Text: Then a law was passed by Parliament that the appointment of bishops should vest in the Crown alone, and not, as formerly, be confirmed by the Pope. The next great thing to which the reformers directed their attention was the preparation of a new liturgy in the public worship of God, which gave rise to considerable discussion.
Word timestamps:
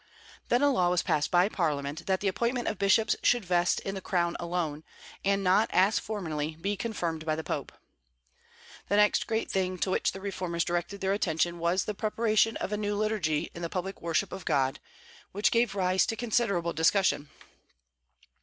Then 0.49 0.63
a 0.63 0.71
law 0.71 0.89
was 0.89 1.03
passed 1.03 1.29
by 1.29 1.47
Parliament 1.47 2.07
that 2.07 2.21
the 2.21 2.27
appointment 2.27 2.67
of 2.67 2.79
bishops 2.79 3.15
should 3.21 3.45
vest 3.45 3.79
in 3.81 3.93
the 3.93 4.01
Crown 4.01 4.35
alone, 4.39 4.83
and 5.23 5.43
not, 5.43 5.69
as 5.71 5.99
formerly, 5.99 6.55
be 6.59 6.75
confirmed 6.75 7.23
by 7.23 7.35
the 7.35 7.43
Pope. 7.43 7.71
The 8.89 8.95
next 8.95 9.27
great 9.27 9.51
thing 9.51 9.77
to 9.77 9.91
which 9.91 10.11
the 10.11 10.19
reformers 10.19 10.63
directed 10.63 11.01
their 11.01 11.13
attention 11.13 11.59
was 11.59 11.83
the 11.85 11.93
preparation 11.93 12.57
of 12.57 12.71
a 12.71 12.77
new 12.77 12.95
liturgy 12.95 13.51
in 13.53 13.61
the 13.61 13.69
public 13.69 14.01
worship 14.01 14.31
of 14.31 14.43
God, 14.43 14.79
which 15.33 15.51
gave 15.51 15.75
rise 15.75 16.07
to 16.07 16.15
considerable 16.15 16.73
discussion. 16.73 17.29